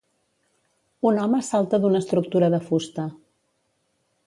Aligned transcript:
Un 1.09 1.19
home 1.25 1.41
salta 1.49 1.79
d'una 1.85 2.01
estructura 2.05 2.51
de 2.57 2.61
fusta. 2.71 3.09